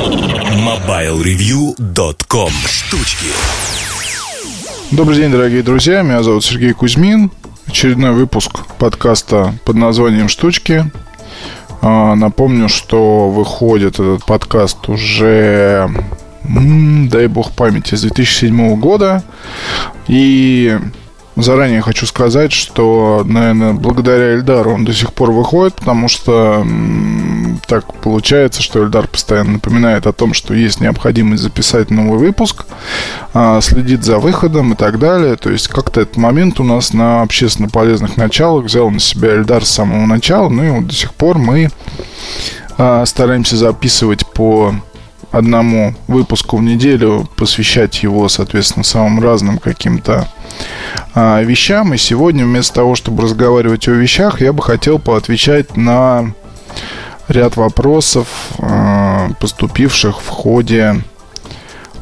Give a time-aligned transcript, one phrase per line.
[0.00, 3.26] MobileReview.com Штучки
[4.90, 6.00] Добрый день, дорогие друзья.
[6.00, 7.30] Меня зовут Сергей Кузьмин.
[7.66, 10.90] Очередной выпуск подкаста под названием «Штучки».
[11.82, 15.90] А, напомню, что выходит этот подкаст уже,
[16.44, 19.22] дай бог памяти, с 2007 года.
[20.08, 20.78] И
[21.36, 26.64] Заранее хочу сказать, что, наверное, благодаря Эльдару он до сих пор выходит, потому что
[27.66, 32.66] так получается, что Эльдар постоянно напоминает о том, что есть необходимость записать новый выпуск,
[33.34, 35.36] а, следит за выходом и так далее.
[35.36, 39.64] То есть как-то этот момент у нас на общественно полезных началах взял на себя Эльдар
[39.64, 41.70] с самого начала, ну и вот до сих пор мы
[42.78, 44.74] а, стараемся записывать по
[45.30, 50.28] одному выпуску в неделю, посвящать его, соответственно, самым разным каким-то
[51.14, 51.94] а, вещам.
[51.94, 56.32] И сегодня вместо того, чтобы разговаривать о вещах, я бы хотел поотвечать на
[57.30, 58.26] ряд вопросов,
[58.58, 61.02] а, поступивших в ходе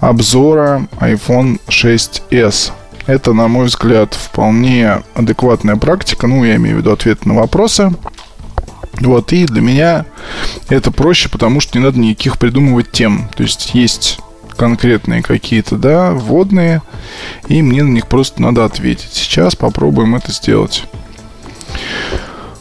[0.01, 2.73] обзора iPhone 6s.
[3.07, 6.26] Это, на мой взгляд, вполне адекватная практика.
[6.26, 7.93] Ну, я имею в виду ответы на вопросы.
[9.01, 10.06] Вот, и для меня
[10.68, 13.29] это проще, потому что не надо никаких придумывать тем.
[13.37, 14.18] То есть есть
[14.56, 16.82] конкретные какие-то, да, вводные,
[17.46, 19.12] и мне на них просто надо ответить.
[19.12, 20.84] Сейчас попробуем это сделать.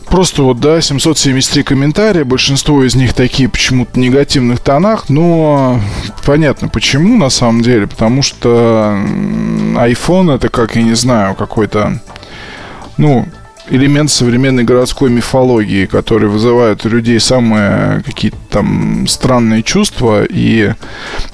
[0.09, 5.81] Просто вот, да, 773 комментария, большинство из них такие почему-то негативных тонах, но
[6.25, 8.97] понятно почему на самом деле, потому что
[9.75, 11.99] iPhone это как, я не знаю, какой-то,
[12.97, 13.27] ну,
[13.69, 20.23] элемент современной городской мифологии, который вызывает у людей самые какие-то там странные чувства.
[20.23, 20.73] И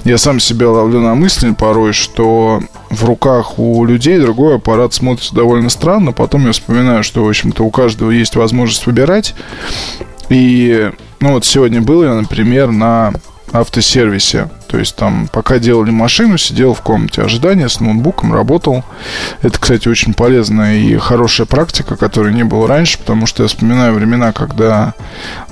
[0.04, 5.34] я сам себя ловлю на мысли порой, что в руках у людей другой аппарат смотрится
[5.34, 6.12] довольно странно.
[6.12, 9.34] Потом я вспоминаю, что, в общем-то, у каждого есть возможность выбирать.
[10.28, 10.90] И,
[11.20, 13.12] ну вот сегодня был я, например, на
[13.54, 14.50] автосервисе.
[14.66, 18.84] То есть там, пока делали машину, сидел в комнате ожидания с ноутбуком, работал.
[19.42, 23.94] Это, кстати, очень полезная и хорошая практика, которой не было раньше, потому что я вспоминаю
[23.94, 24.94] времена, когда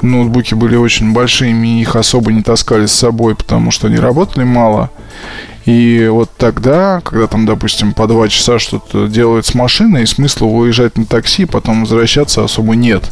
[0.02, 4.44] ноутбуки были очень большими, и их особо не таскали с собой, потому что они работали
[4.44, 4.90] мало.
[5.64, 10.98] И вот тогда, когда там, допустим, по два часа что-то делают с машиной, смысла выезжать
[10.98, 13.04] на такси, потом возвращаться особо нет.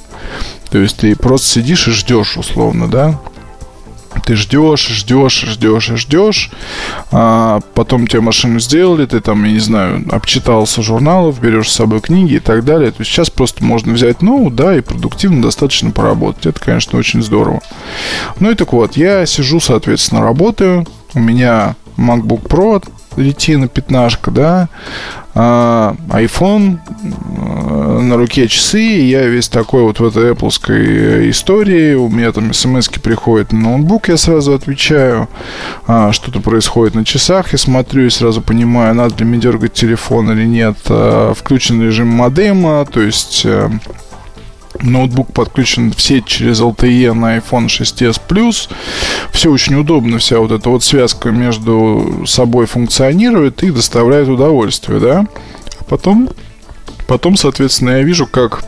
[0.70, 3.20] То есть ты просто сидишь и ждешь, условно, да?
[4.24, 6.50] Ты ждешь, ждешь, ждешь ждешь.
[7.12, 12.00] А потом тебе машину сделали, ты там, я не знаю, обчитался журналов, берешь с собой
[12.00, 12.90] книги и так далее.
[12.90, 16.46] То есть сейчас просто можно взять ноут, да, и продуктивно достаточно поработать.
[16.46, 17.60] Это, конечно, очень здорово.
[18.38, 20.86] Ну и так вот, я сижу, соответственно, работаю.
[21.14, 22.82] У меня MacBook Pro
[23.16, 24.68] Retina 15, да,
[25.34, 26.78] а, iPhone,
[27.38, 32.32] а, на руке часы, и я весь такой вот в этой Apple истории, у меня
[32.32, 35.28] там смс приходят на ноутбук, я сразу отвечаю,
[35.86, 40.30] а, что-то происходит на часах, я смотрю и сразу понимаю, надо ли мне дергать телефон
[40.32, 43.70] или нет, а, включен режим модема, то есть э,
[44.82, 48.68] Ноутбук подключен в сеть через LTE на iPhone 6s Plus.
[49.32, 55.26] Все очень удобно, вся вот эта вот связка между собой функционирует и доставляет удовольствие, да.
[55.78, 56.28] А потом,
[57.06, 58.64] потом, соответственно, я вижу, как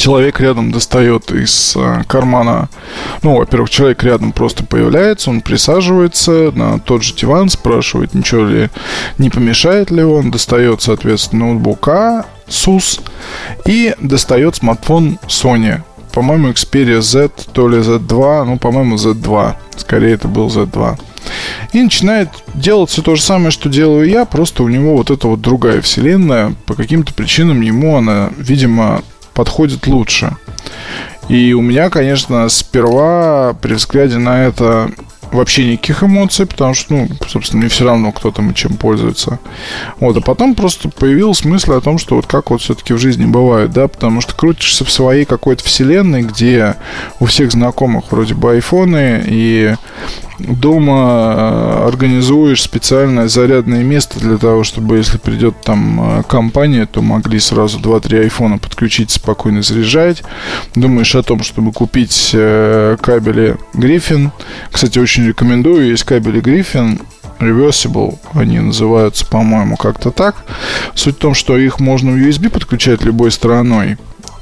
[0.00, 2.70] человек рядом достает из э, кармана,
[3.22, 8.70] ну, во-первых, человек рядом просто появляется, он присаживается на тот же диван, спрашивает, ничего ли
[9.18, 13.00] не помешает ли он, достает, соответственно, ноутбука, SUS
[13.66, 15.82] и достает смартфон Sony.
[16.12, 19.54] По-моему, Xperia Z, то ли Z2, ну, по-моему, Z2.
[19.76, 20.98] Скорее, это был Z2.
[21.72, 25.28] И начинает делать все то же самое, что делаю я, просто у него вот эта
[25.28, 26.54] вот другая вселенная.
[26.66, 29.02] По каким-то причинам ему она, видимо,
[29.40, 30.36] подходит лучше.
[31.30, 34.90] И у меня, конечно, сперва при взгляде на это
[35.32, 39.38] вообще никаких эмоций, потому что, ну, собственно, мне все равно, кто там и чем пользуется.
[39.98, 43.24] Вот, а потом просто появилась мысль о том, что вот как вот все-таки в жизни
[43.24, 46.74] бывает, да, потому что крутишься в своей какой-то вселенной, где
[47.18, 49.74] у всех знакомых вроде бы айфоны, и
[50.40, 57.02] дома э, организуешь специальное зарядное место для того, чтобы если придет там э, компания, то
[57.02, 60.22] могли сразу 2-3 айфона подключить, спокойно заряжать.
[60.74, 64.30] Думаешь о том, чтобы купить э, кабели Griffin.
[64.70, 67.00] Кстати, очень рекомендую, есть кабели Griffin.
[67.38, 70.44] Reversible, они называются, по-моему, как-то так.
[70.94, 73.96] Суть в том, что их можно в USB подключать любой стороной.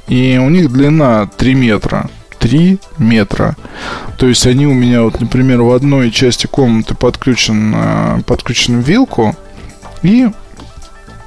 [0.09, 2.09] И у них длина 3 метра.
[2.39, 3.55] 3 метра.
[4.17, 9.35] То есть они у меня, вот, например, в одной части комнаты подключен, э, подключен вилку,
[10.01, 10.29] и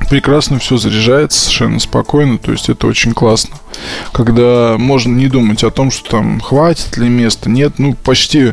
[0.09, 3.57] прекрасно все заряжается совершенно спокойно, то есть это очень классно.
[4.13, 8.53] Когда можно не думать о том, что там хватит ли места, нет, ну почти,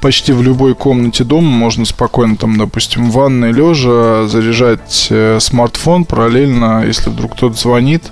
[0.00, 6.04] почти в любой комнате дома можно спокойно там, допустим, в ванной лежа заряжать э, смартфон
[6.04, 8.04] параллельно, если вдруг кто-то звонит,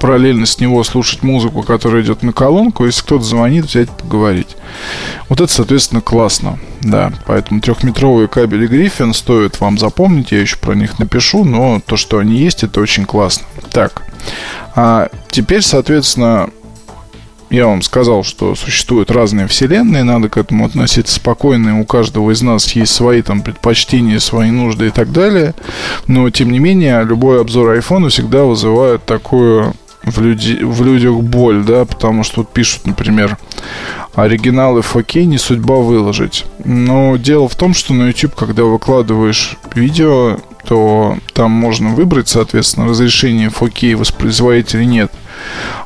[0.00, 4.56] параллельно с него слушать музыку, которая идет на колонку, если кто-то звонит, взять поговорить.
[5.28, 6.58] Вот это, соответственно, классно.
[6.80, 11.96] Да, поэтому трехметровые кабели Гриффин стоит вам запомнить, я еще про них напишу, но то,
[11.96, 13.46] что они есть, это очень классно.
[13.70, 14.02] Так,
[14.74, 16.50] а теперь, соответственно,
[17.50, 22.42] я вам сказал, что существуют разные вселенные, надо к этому относиться спокойно, у каждого из
[22.42, 25.54] нас есть свои там предпочтения, свои нужды и так далее.
[26.06, 29.74] Но, тем не менее, любой обзор айфона всегда вызывает такую
[30.04, 33.38] в, люди, в людях боль, да, потому что вот пишут, например,
[34.14, 36.44] оригиналы 4K не судьба выложить.
[36.64, 42.88] Но дело в том, что на YouTube, когда выкладываешь видео, то там можно выбрать, соответственно,
[42.88, 45.12] разрешение 4K воспроизводить или нет.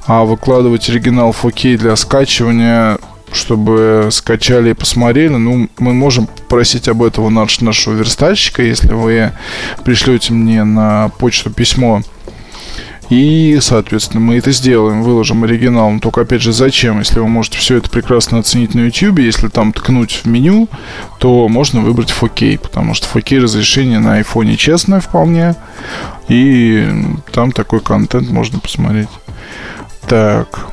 [0.07, 2.99] А выкладывать оригинал 4K для скачивания
[3.33, 5.37] чтобы скачали и посмотрели.
[5.37, 9.33] Ну, мы можем попросить об этом наш, нашего верстальщика, если вы
[9.85, 12.03] пришлете мне на почту письмо
[13.11, 15.91] и, соответственно, мы это сделаем, выложим оригинал.
[15.91, 16.99] Но только, опять же, зачем?
[16.99, 20.69] Если вы можете все это прекрасно оценить на YouTube, если там ткнуть в меню,
[21.19, 25.55] то можно выбрать 4K, потому что 4K разрешение на iPhone честное вполне.
[26.29, 26.87] И
[27.33, 29.09] там такой контент можно посмотреть.
[30.07, 30.67] Так,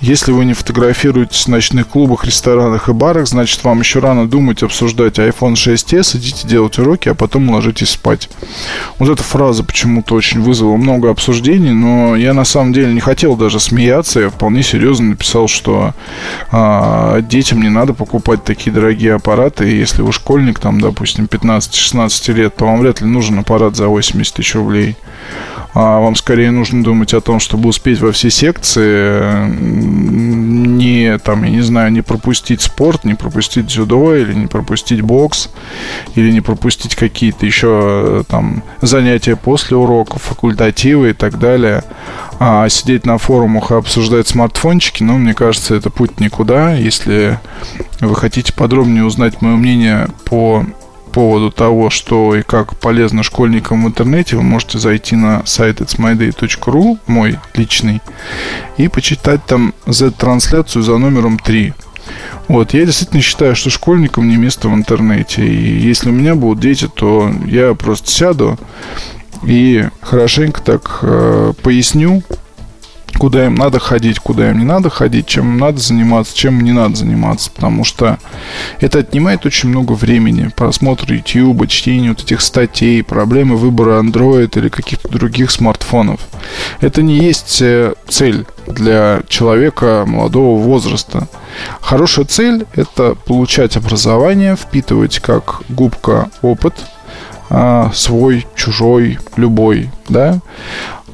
[0.00, 4.62] если вы не фотографируетесь в ночных клубах, ресторанах и барах, значит вам еще рано думать,
[4.62, 8.28] обсуждать iPhone 6s, идите делать уроки, а потом ложитесь спать.
[8.98, 13.36] Вот эта фраза почему-то очень вызвала много обсуждений, но я на самом деле не хотел
[13.36, 15.94] даже смеяться, я вполне серьезно написал, что
[16.50, 22.32] а, детям не надо покупать такие дорогие аппараты, и если вы школьник, там, допустим, 15-16
[22.34, 24.96] лет, то вам вряд ли нужен аппарат за 80 тысяч рублей
[25.76, 31.60] вам скорее нужно думать о том, чтобы успеть во все секции, не, там, я не
[31.60, 35.50] знаю, не пропустить спорт, не пропустить дзюдо, или не пропустить бокс,
[36.14, 41.84] или не пропустить какие-то еще там занятия после уроков, факультативы и так далее.
[42.38, 46.72] А сидеть на форумах и обсуждать смартфончики, ну, мне кажется, это путь никуда.
[46.72, 47.38] Если
[48.00, 50.64] вы хотите подробнее узнать мое мнение по
[51.16, 56.98] поводу того, что и как полезно школьникам в интернете, вы можете зайти на сайт itsmyday.ru,
[57.06, 58.02] мой личный,
[58.76, 61.72] и почитать там Z-трансляцию за номером 3.
[62.48, 65.42] Вот, я действительно считаю, что школьникам не место в интернете.
[65.46, 68.58] И если у меня будут дети, то я просто сяду
[69.42, 72.24] и хорошенько так э, поясню,
[73.18, 76.64] куда им надо ходить, куда им не надо ходить, чем им надо заниматься, чем им
[76.64, 78.18] не надо заниматься, потому что
[78.80, 80.50] это отнимает очень много времени.
[80.54, 86.20] Просмотр YouTube, чтение вот этих статей, проблемы выбора Android или каких-то других смартфонов.
[86.80, 91.28] Это не есть э, цель для человека молодого возраста.
[91.80, 96.74] Хорошая цель– это получать образование, впитывать как губка опыт,
[97.48, 100.40] а, свой, чужой, любой, да,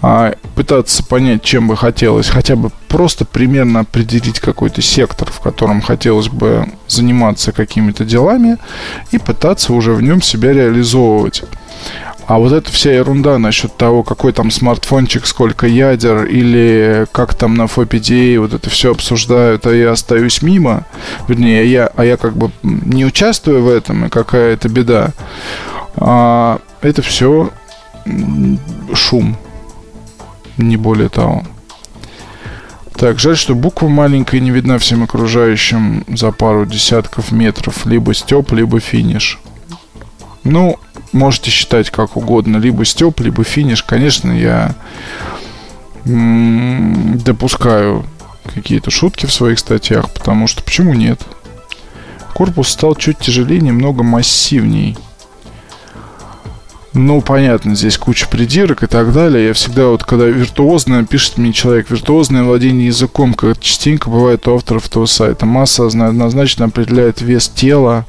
[0.02, 5.80] а, пытаться понять, чем бы хотелось, хотя бы просто примерно определить какой-то сектор, в котором
[5.80, 8.58] хотелось бы заниматься какими-то делами
[9.12, 11.44] и пытаться уже в нем себя реализовывать.
[12.26, 17.54] А вот эта вся ерунда насчет того, какой там смартфончик, сколько ядер, или как там
[17.54, 20.84] на FOPDA вот это все обсуждают, а я остаюсь мимо,
[21.28, 25.10] вернее, я, а я как бы не участвую в этом, и какая это беда.
[25.96, 27.50] А, это все
[28.94, 29.36] шум
[30.56, 31.44] не более того.
[32.96, 37.86] Так, жаль, что буква маленькая не видна всем окружающим за пару десятков метров.
[37.86, 39.40] Либо степ, либо финиш.
[40.44, 40.78] Ну,
[41.12, 42.58] можете считать как угодно.
[42.58, 43.82] Либо степ, либо финиш.
[43.82, 44.74] Конечно, я
[46.04, 48.04] допускаю
[48.54, 51.20] какие-то шутки в своих статьях, потому что почему нет?
[52.34, 54.96] Корпус стал чуть тяжелее, немного массивней.
[56.94, 59.48] Ну, понятно, здесь куча придирок и так далее.
[59.48, 64.54] Я всегда вот, когда виртуозно пишет мне человек, виртуозное владение языком, как частенько бывает у
[64.54, 65.46] авторов того сайта.
[65.46, 68.04] Масса однозначно определяет вес тела,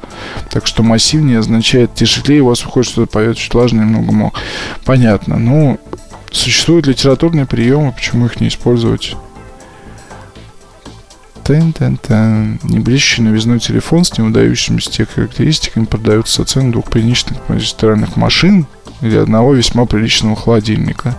[0.51, 4.33] так что массивнее означает тяжелее, у вас выходит что-то поет чуть влажно немного мог.
[4.83, 5.37] Понятно.
[5.37, 5.79] Ну,
[6.31, 9.15] существуют литературные приемы, почему их не использовать?
[11.43, 12.59] Тен-тен-тен.
[12.63, 18.65] Небрежущий новизной телефон с неудающимися тех характеристиками продается со ценой двух приличных магистральных машин
[19.01, 21.15] или одного весьма приличного холодильника.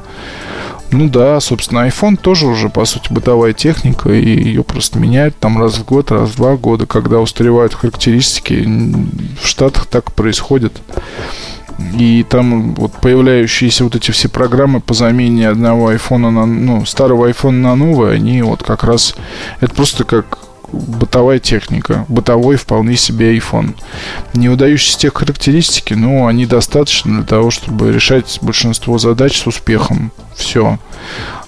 [0.91, 5.61] Ну да, собственно, iPhone тоже уже, по сути, бытовая техника, и ее просто меняют там
[5.61, 8.67] раз в год, раз в два года, когда устаревают характеристики.
[9.43, 10.81] В Штатах так происходит.
[11.93, 17.27] И там вот появляющиеся вот эти все программы по замене одного айфона на, ну, старого
[17.27, 19.15] айфона на новый, они вот как раз,
[19.61, 20.39] это просто как
[20.73, 23.75] бытовая техника, бытовой вполне себе iPhone.
[24.35, 30.11] Не выдающиеся тех характеристики, но они достаточно для того, чтобы решать большинство задач с успехом.
[30.35, 30.79] Все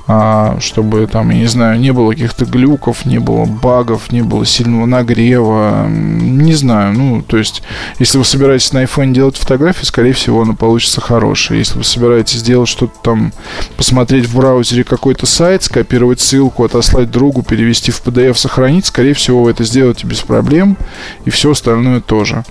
[0.06, 4.86] чтобы там, я не знаю, не было каких-то глюков, не было багов, не было сильного
[4.86, 7.62] нагрева, не знаю, ну, то есть,
[7.98, 11.58] если вы собираетесь на iPhone делать фотографии, скорее всего, она получится хорошая.
[11.58, 13.32] Если вы собираетесь сделать что-то там,
[13.76, 19.42] посмотреть в браузере какой-то сайт, скопировать ссылку, отослать другу, перевести в PDF, сохранить, скорее всего,
[19.42, 20.76] вы это сделаете без проблем,
[21.24, 22.44] и все остальное тоже.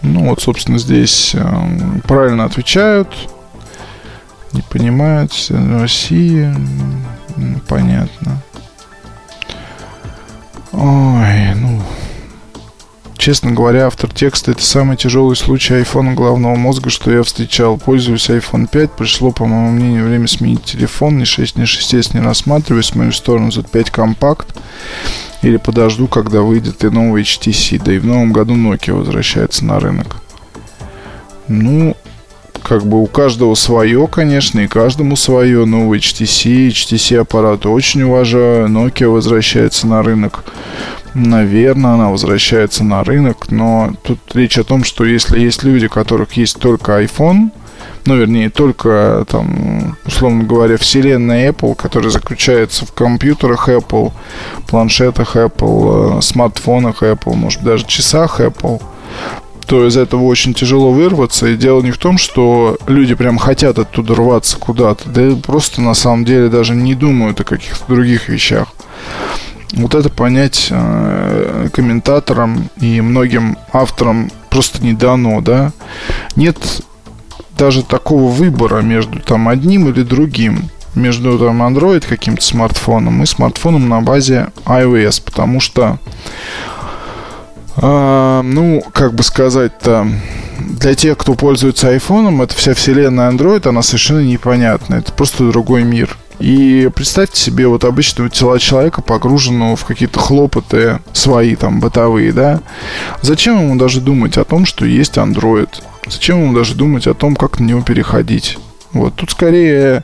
[0.00, 1.42] Ну вот, собственно, здесь э,
[2.08, 3.08] правильно отвечают
[4.52, 6.54] не понимают России.
[7.68, 8.42] Понятно.
[10.72, 11.82] Ой, ну...
[13.20, 17.76] Честно говоря, автор текста это самый тяжелый случай айфона головного мозга, что я встречал.
[17.76, 18.92] Пользуюсь iPhone 5.
[18.92, 21.18] Пришло, по моему мнению, время сменить телефон.
[21.18, 22.92] Ни 6, ни 6s не рассматриваюсь.
[22.92, 24.56] В мою сторону Z5 компакт.
[25.42, 27.82] Или подожду, когда выйдет и новый HTC.
[27.84, 30.16] Да и в новом году Nokia возвращается на рынок.
[31.46, 31.98] Ну,
[32.62, 35.64] как бы у каждого свое, конечно, и каждому свое.
[35.64, 38.68] Новый HTC, HTC аппараты очень уважаю.
[38.68, 40.44] Nokia возвращается на рынок.
[41.14, 45.90] Наверное, она возвращается на рынок, но тут речь о том, что если есть люди, у
[45.90, 47.50] которых есть только iPhone,
[48.06, 54.12] ну, вернее, только, там, условно говоря, вселенная Apple, которая заключается в компьютерах Apple,
[54.68, 58.80] планшетах Apple, э, смартфонах Apple, может, даже часах Apple,
[59.70, 61.46] то из этого очень тяжело вырваться.
[61.46, 65.80] И дело не в том, что люди прям хотят оттуда рваться куда-то, да и просто
[65.80, 68.66] на самом деле даже не думают о каких-то других вещах.
[69.74, 75.70] Вот это понять э, комментаторам и многим авторам просто не дано, да.
[76.34, 76.58] Нет
[77.56, 83.88] даже такого выбора между там одним или другим между там Android каким-то смартфоном и смартфоном
[83.88, 86.00] на базе iOS, потому что
[87.76, 90.06] а, ну, как бы сказать-то,
[90.58, 94.96] для тех, кто пользуется айфоном, эта вся вселенная Android, она совершенно непонятна.
[94.96, 96.16] Это просто другой мир.
[96.38, 102.60] И представьте себе вот обычного тела человека, погруженного в какие-то хлопоты свои, там, бытовые, да?
[103.20, 105.68] Зачем ему даже думать о том, что есть Android?
[106.06, 108.58] Зачем ему даже думать о том, как на него переходить?
[108.92, 110.02] Вот тут скорее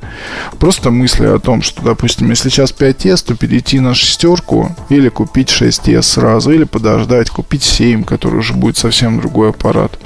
[0.60, 5.48] просто мысли о том, что, допустим, если сейчас 5S, то перейти на шестерку или купить
[5.50, 9.98] 6S сразу, или подождать, купить 7, который уже будет совсем другой аппарат.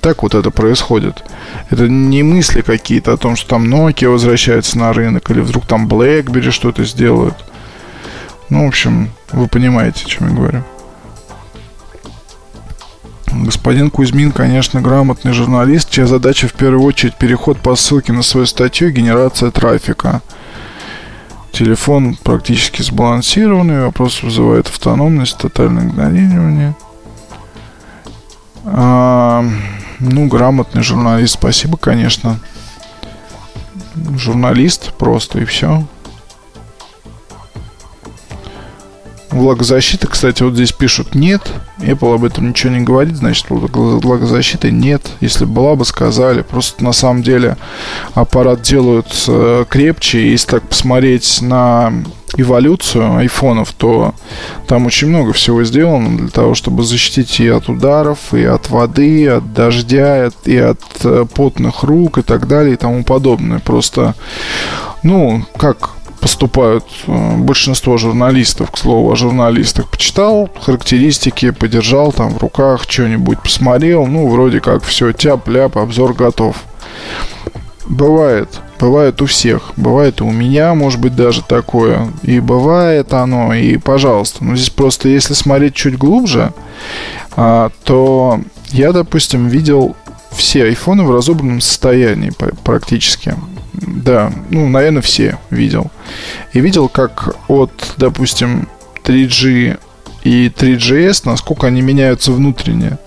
[0.00, 1.24] Так вот это происходит.
[1.70, 5.88] Это не мысли какие-то о том, что там Nokia возвращается на рынок, или вдруг там
[5.88, 7.34] BlackBerry что-то сделают.
[8.50, 10.64] Ну, в общем, вы понимаете, о чем я говорю.
[13.48, 18.44] Господин Кузьмин, конечно, грамотный журналист, чья задача в первую очередь переход по ссылке на свою
[18.44, 20.20] статью и генерация трафика.
[21.50, 26.76] Телефон практически сбалансированный, вопрос вызывает автономность, тотальное игнорирование.
[28.66, 29.42] А,
[29.98, 32.40] ну, грамотный журналист, спасибо, конечно.
[34.18, 35.86] Журналист просто и все.
[39.30, 41.42] Влагозащита, кстати, вот здесь пишут нет.
[41.78, 45.02] Apple об этом ничего не говорит, значит, влагозащиты нет.
[45.20, 46.42] Если была бы, сказали.
[46.42, 47.56] Просто на самом деле
[48.14, 50.30] аппарат делают э, крепче.
[50.30, 51.92] Если так посмотреть на
[52.36, 54.14] эволюцию айфонов, то
[54.66, 59.22] там очень много всего сделано для того, чтобы защитить и от ударов, и от воды,
[59.22, 63.58] и от дождя, и от э, потных рук и так далее и тому подобное.
[63.58, 64.14] Просто,
[65.02, 69.88] ну, как поступают э, большинство журналистов, к слову, о журналистах.
[69.88, 76.56] Почитал характеристики, подержал там в руках, что-нибудь посмотрел, ну, вроде как все, тяп-ляп, обзор готов.
[77.88, 83.78] Бывает, бывает у всех, бывает у меня, может быть, даже такое, и бывает оно, и
[83.78, 84.44] пожалуйста.
[84.44, 86.52] Но здесь просто, если смотреть чуть глубже,
[87.34, 89.96] а, то я, допустим, видел
[90.32, 92.30] все айфоны в разобранном состоянии
[92.62, 93.34] практически.
[93.80, 95.90] Да, ну, наверное, все видел.
[96.52, 98.68] И видел, как от, допустим,
[99.04, 99.78] 3G
[100.24, 102.98] и 3GS, насколько они меняются внутренне.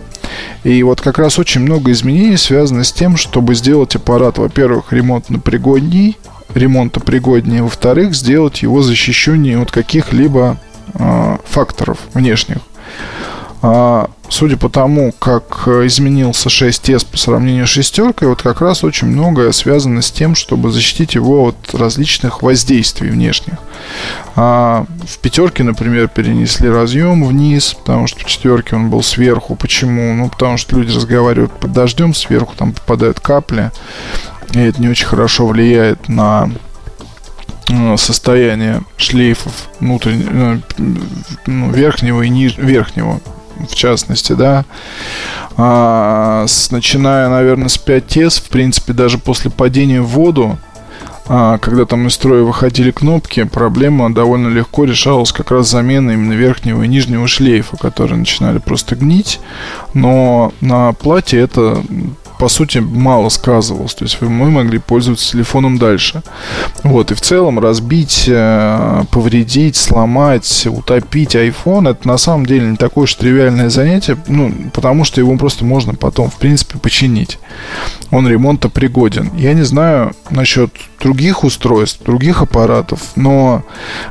[0.63, 5.40] И вот как раз очень много изменений связано с тем, чтобы сделать аппарат, во-первых, ремонтно
[5.40, 6.18] пригодней,
[6.54, 10.58] ремонта пригоднее, во-вторых, сделать его защищеннее от каких-либо
[10.94, 12.58] э, факторов внешних.
[13.63, 19.08] А, судя по тому, как изменился 6s по сравнению с шестеркой, вот как раз очень
[19.08, 23.56] многое связано с тем, чтобы защитить его от различных воздействий внешних.
[24.36, 29.56] А в пятерке, например, перенесли разъем вниз, потому что в четверке он был сверху.
[29.56, 30.13] Почему?
[30.15, 33.72] Ну, потому что люди разговаривают под дождем, сверху там попадают капли,
[34.53, 36.50] и это не очень хорошо влияет на
[37.70, 40.84] э, состояние шлейфов внутреннего, э,
[41.46, 42.58] ну, верхнего и ниж...
[42.58, 43.22] верхнего
[43.70, 44.65] в частности, да.
[45.58, 50.58] А, с, начиная, наверное, с 5S, в принципе, даже после падения в воду,
[51.27, 56.34] а, когда там из строя выходили кнопки, проблема довольно легко решалась как раз заменой именно
[56.34, 59.39] верхнего и нижнего шлейфа, которые начинали просто гнить.
[59.94, 61.82] Но на плате это
[62.42, 63.94] по сути, мало сказывалось.
[63.94, 66.24] То есть мы могли пользоваться телефоном дальше.
[66.82, 72.78] Вот, и в целом разбить, э, повредить, сломать, утопить iPhone, это на самом деле не
[72.78, 77.38] такое уж тривиальное занятие, ну, потому что его просто можно потом, в принципе, починить.
[78.10, 79.30] Он ремонта пригоден.
[79.38, 83.63] Я не знаю насчет других устройств, других аппаратов, но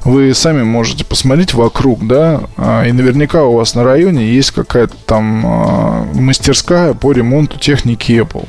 [0.04, 4.94] вы сами можете посмотреть вокруг, да, а, и наверняка у вас на районе есть какая-то
[5.06, 8.46] там а, мастерская по ремонту техники Apple.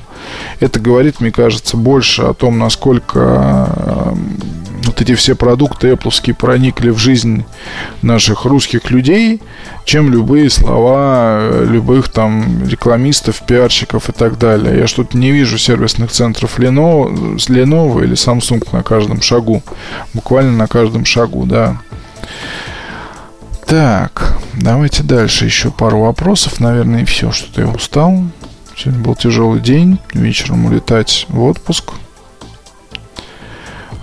[0.59, 4.17] Это говорит, мне кажется, больше о том, насколько а,
[5.01, 7.45] эти все продукты Apple проникли в жизнь
[8.01, 9.41] наших русских людей,
[9.85, 14.79] чем любые слова э, любых там рекламистов, пиарщиков и так далее.
[14.79, 19.63] Я что-то не вижу сервисных центров Lenovo, Lenovo или Samsung на каждом шагу.
[20.13, 21.81] Буквально на каждом шагу, да.
[23.65, 26.59] Так, давайте дальше еще пару вопросов.
[26.59, 28.23] Наверное, и все, что-то я устал.
[28.77, 29.99] Сегодня был тяжелый день.
[30.13, 31.91] Вечером улетать в отпуск.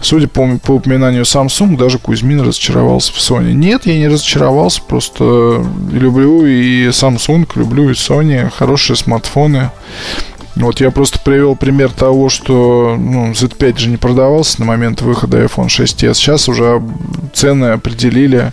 [0.01, 3.53] Судя по, по упоминанию Samsung, даже Кузьмин разочаровался в Sony.
[3.53, 9.71] Нет, я не разочаровался, просто люблю и Samsung, люблю и Sony, хорошие смартфоны.
[10.59, 15.43] Вот я просто привел пример того, что ну, Z5 же не продавался на момент выхода
[15.45, 16.15] iPhone 6s.
[16.15, 16.83] Сейчас уже
[17.33, 18.53] цены определили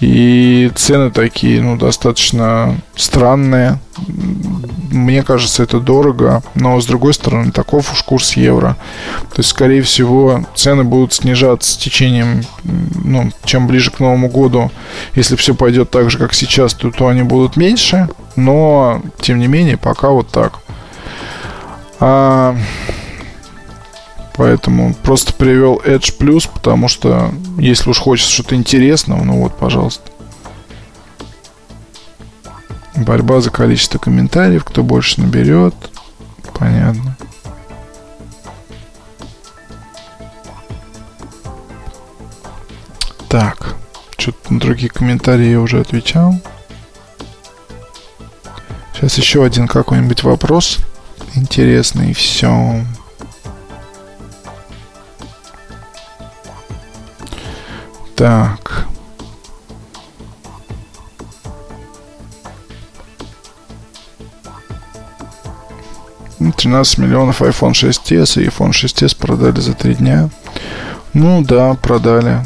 [0.00, 3.78] и цены такие, ну, достаточно странные.
[4.90, 8.76] Мне кажется, это дорого, но с другой стороны, таков уж курс евро.
[9.34, 14.70] То есть, скорее всего, цены будут снижаться с течением, ну, чем ближе к Новому году.
[15.14, 19.48] Если все пойдет так же, как сейчас, то, то они будут меньше, но, тем не
[19.48, 20.60] менее, пока вот так.
[22.00, 22.56] А,
[24.38, 30.12] Поэтому просто привел Edge Plus, потому что если уж хочется что-то интересного, ну вот, пожалуйста.
[32.94, 35.74] Борьба за количество комментариев, кто больше наберет.
[36.56, 37.16] Понятно.
[43.28, 43.74] Так,
[44.16, 46.36] что-то на другие комментарии я уже отвечал.
[48.94, 50.78] Сейчас еще один какой-нибудь вопрос
[51.34, 52.84] интересный, все.
[58.18, 58.88] Так.
[66.56, 70.30] Тринадцать миллионов iPhone 6s и iPhone 6s продали за три дня.
[71.14, 72.40] Ну да, продали.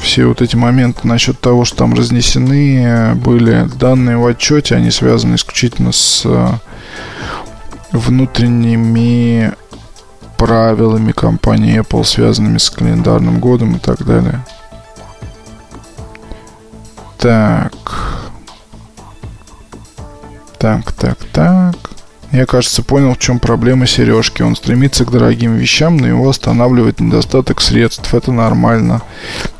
[0.00, 5.34] Все вот эти моменты насчет того, что там разнесены были данные в отчете, они связаны
[5.34, 6.48] исключительно с э,
[7.90, 9.52] внутренними
[10.38, 14.44] правилами компании Apple, связанными с календарным годом и так далее.
[17.20, 17.72] Так.
[20.58, 21.76] Так, так, так.
[22.32, 24.40] Я, кажется, понял, в чем проблема сережки.
[24.40, 28.14] Он стремится к дорогим вещам, но его останавливает недостаток средств.
[28.14, 29.02] Это нормально.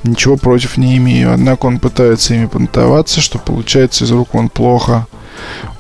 [0.05, 1.35] Ничего против не имею.
[1.35, 5.07] Однако он пытается ими понтоваться, что получается из рук он плохо.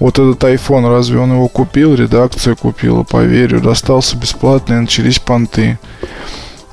[0.00, 1.94] Вот этот iPhone, разве он его купил?
[1.94, 3.62] Редакция купила, поверю.
[3.62, 5.78] Достался бесплатно и начались понты.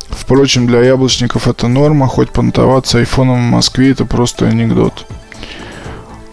[0.10, 5.06] Впрочем, для яблочников это норма, хоть понтоваться айфоном в Москве это просто анекдот.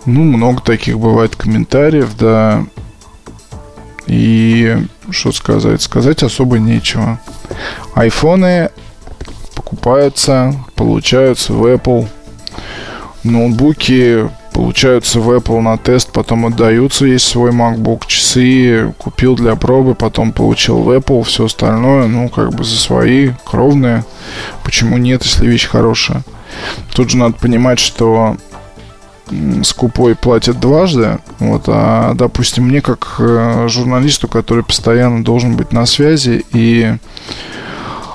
[0.07, 2.65] Ну, много таких бывает комментариев, да.
[4.07, 4.77] И
[5.11, 5.81] что сказать?
[5.83, 7.19] Сказать особо нечего.
[7.95, 8.71] Айфоны
[9.55, 12.09] покупаются, получаются в Apple.
[13.23, 17.05] Ноутбуки получаются в Apple на тест, потом отдаются.
[17.05, 22.55] Есть свой MacBook, часы купил для пробы, потом получил в Apple, все остальное, ну, как
[22.55, 24.05] бы за свои, кровные.
[24.63, 26.23] Почему нет, если вещь хорошая?
[26.95, 28.37] Тут же надо понимать, что
[29.65, 31.19] скупой платит дважды.
[31.41, 36.95] Вот, а, допустим, мне как э, журналисту, который постоянно должен быть на связи и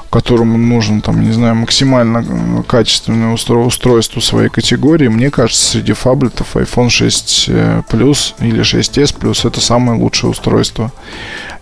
[0.10, 6.90] которому нужно, там, не знаю, максимально качественное устройство своей категории, мне кажется, среди фаблетов iPhone
[6.90, 10.92] 6 э, Plus или 6s Plus это самое лучшее устройство.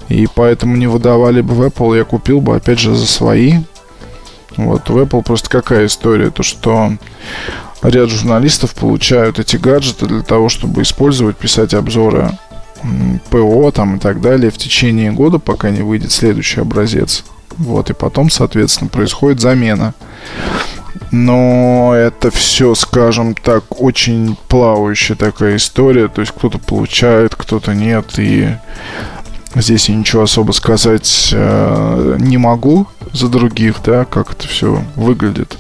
[0.07, 3.55] И поэтому не выдавали бы в Apple, я купил бы, опять же, за свои.
[4.55, 6.93] Вот, в Apple просто какая история, то что
[7.83, 12.31] ряд журналистов получают эти гаджеты для того, чтобы использовать, писать обзоры
[13.29, 17.23] ПО там и так далее в течение года, пока не выйдет следующий образец.
[17.57, 19.93] Вот, и потом, соответственно, происходит замена.
[21.11, 26.07] Но это все, скажем так, очень плавающая такая история.
[26.07, 28.13] То есть кто-то получает, кто-то нет.
[28.17, 28.49] И
[29.55, 35.57] здесь я ничего особо сказать э, не могу за других, да, как это все выглядит.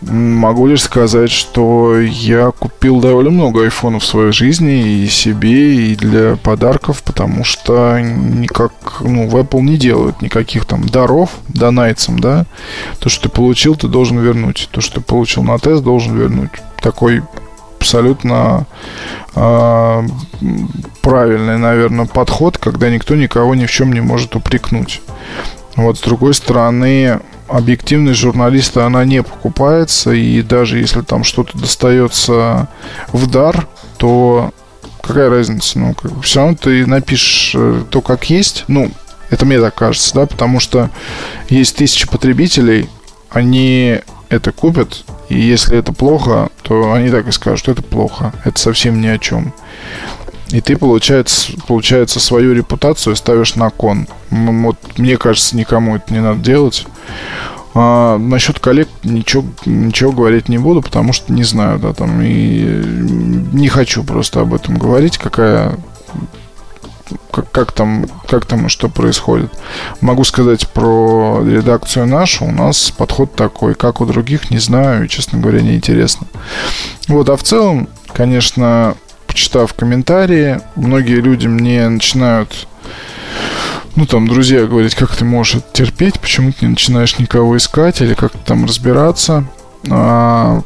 [0.00, 5.96] Могу лишь сказать, что я купил довольно много айфонов в своей жизни и себе, и
[5.96, 12.46] для подарков, потому что никак, ну, в Apple не делают никаких там даров донайцам, да.
[13.00, 14.68] То, что ты получил, ты должен вернуть.
[14.70, 16.52] То, что ты получил на тест, должен вернуть.
[16.80, 17.22] Такой
[17.78, 18.66] абсолютно
[19.34, 20.02] э,
[21.02, 25.00] правильный, наверное, подход, когда никто никого ни в чем не может упрекнуть.
[25.74, 32.68] Вот с другой стороны, объективность журналиста, она не покупается, и даже если там что-то достается
[33.12, 34.52] в дар, то
[35.02, 35.78] какая разница?
[35.78, 38.64] Ну, как все равно ты напишешь э, то, как есть.
[38.68, 38.90] Ну,
[39.30, 40.90] это мне так кажется, да, потому что
[41.48, 42.88] есть тысячи потребителей,
[43.30, 48.32] они это купят, и если это плохо, то они так и скажут, что это плохо,
[48.44, 49.52] это совсем ни о чем.
[50.50, 54.06] И ты, получается, получается, свою репутацию ставишь на кон.
[54.30, 56.86] Вот, мне кажется, никому это не надо делать.
[57.74, 62.64] А, насчет коллег ничего, ничего говорить не буду, потому что не знаю, да, там, и
[63.52, 65.76] не хочу просто об этом говорить, какая
[67.30, 69.52] как, как там, как там и что происходит.
[70.00, 72.46] Могу сказать про редакцию нашу.
[72.46, 76.26] У нас подход такой, как у других, не знаю, честно говоря, неинтересно.
[77.06, 78.96] Вот, а в целом, конечно,
[79.38, 82.66] почитав комментарии, многие люди мне начинают
[83.94, 88.14] ну, там, друзья говорить, как ты можешь терпеть, почему ты не начинаешь никого искать или
[88.14, 89.44] как-то там разбираться.
[89.88, 90.62] А,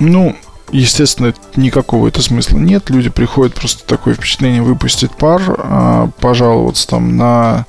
[0.00, 0.34] ну,
[0.72, 2.90] естественно, никакого это смысла нет.
[2.90, 7.66] Люди приходят просто такое впечатление выпустить пар, а, пожаловаться там на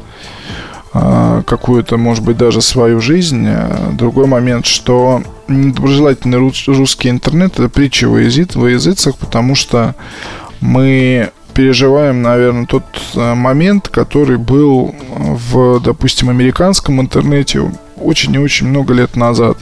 [0.93, 3.47] какую-то, может быть, даже свою жизнь.
[3.93, 9.95] Другой момент, что недоброжелательный русский интернет это притча во, язык, языцах, потому что
[10.61, 12.83] мы переживаем, наверное, тот
[13.15, 17.71] э, момент, который был в, допустим, американском интернете
[18.03, 19.57] очень и очень много лет назад,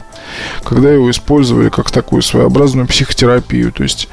[0.64, 3.72] когда его использовали как такую своеобразную психотерапию.
[3.72, 4.08] То есть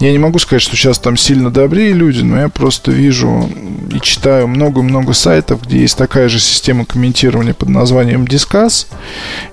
[0.00, 3.48] я не могу сказать, что сейчас там сильно добрее люди, но я просто вижу
[3.92, 8.86] и читаю много-много сайтов, где есть такая же система комментирования под названием Discuss,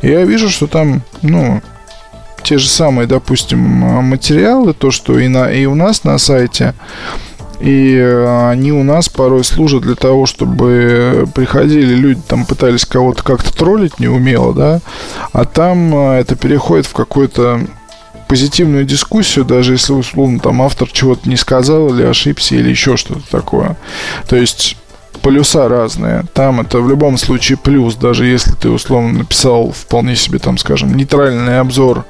[0.02, 1.62] и я вижу, что там, ну,
[2.44, 6.74] те же самые, допустим, материалы, то, что и, на, и у нас на сайте,
[7.60, 13.24] и э, они у нас порой служат для того, чтобы приходили люди, там пытались кого-то
[13.24, 14.80] как-то троллить неумело, да,
[15.34, 17.62] а там э, это переходит в какую-то
[18.28, 23.24] позитивную дискуссию, даже если, условно, там автор чего-то не сказал или ошибся, или еще что-то
[23.32, 23.78] такое.
[24.28, 24.78] То есть
[25.18, 26.26] полюса разные.
[26.34, 30.96] Там это в любом случае плюс, даже если ты условно написал вполне себе, там, скажем,
[30.96, 32.06] нейтральный обзор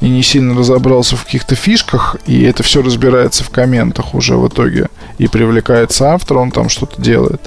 [0.00, 4.48] и не сильно разобрался в каких-то фишках, и это все разбирается в комментах уже в
[4.48, 4.88] итоге,
[5.18, 7.40] и привлекается автор, он там что-то делает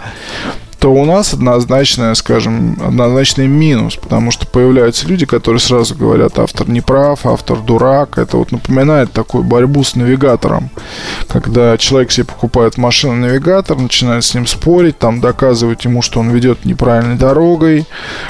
[0.79, 6.69] то у нас однозначно, скажем, однозначный минус, потому что появляются люди, которые сразу говорят, автор
[6.69, 8.17] не прав, автор дурак.
[8.17, 10.69] Это вот напоминает такую борьбу с навигатором,
[11.27, 16.63] когда человек себе покупает машину-навигатор, начинает с ним спорить, там доказывать ему, что он ведет
[16.65, 17.85] неправильной дорогой,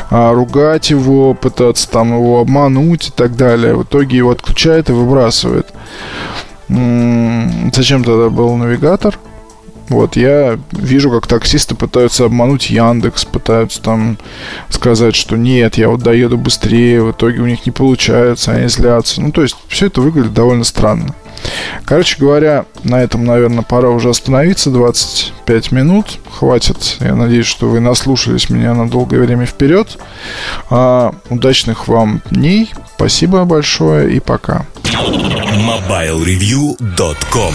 [0.09, 3.75] а, ругать его, пытаться там его обмануть и так далее.
[3.75, 5.67] В итоге его отключает и выбрасывает.
[6.69, 9.17] Зачем тогда был навигатор?
[9.89, 14.17] Вот, я вижу, как таксисты пытаются обмануть Яндекс, пытаются там
[14.69, 19.21] сказать, что нет, я вот доеду быстрее, в итоге у них не получается, они злятся.
[19.21, 21.15] Ну, то есть, все это выглядит довольно странно.
[21.85, 24.69] Короче говоря, на этом, наверное, пора уже остановиться.
[24.69, 26.19] 25 минут.
[26.37, 26.97] Хватит.
[26.99, 29.97] Я надеюсь, что вы наслушались меня на долгое время вперед.
[30.69, 32.73] А, удачных вам дней.
[32.95, 34.65] Спасибо большое и пока.
[34.83, 37.53] MobileReview.com